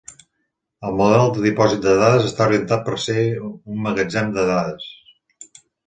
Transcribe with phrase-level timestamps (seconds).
[0.87, 4.93] El model de dipòsit de dades està orientat per ser un magatzem de dades.